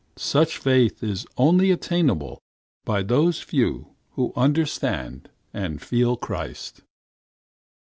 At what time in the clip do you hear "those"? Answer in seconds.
3.03-3.39